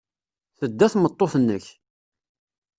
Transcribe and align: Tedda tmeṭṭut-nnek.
Tedda 0.59 0.87
tmeṭṭut-nnek. 0.93 1.65